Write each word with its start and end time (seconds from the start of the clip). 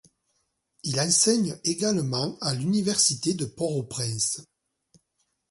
Il 0.81 0.99
enseigne 0.99 1.59
également 1.63 2.35
à 2.39 2.55
l'université 2.55 3.35
de 3.35 3.45
Port-au-Prince. 3.45 4.41